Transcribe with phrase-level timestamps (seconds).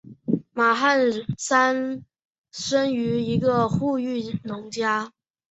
[0.53, 2.03] 马汉三
[2.51, 5.13] 生于一个富裕农家。